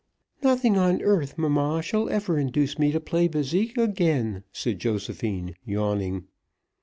"Nothing 0.41 0.77
on 0.79 0.99
earth, 1.03 1.37
mamma, 1.37 1.83
shall 1.83 2.09
ever 2.09 2.39
induce 2.39 2.79
me 2.79 2.91
to 2.91 2.99
play 2.99 3.29
bésique 3.29 3.77
again," 3.77 4.43
said 4.51 4.79
Josephine, 4.79 5.53
yawning. 5.63 6.25